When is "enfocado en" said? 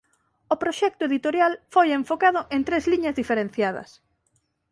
1.99-2.61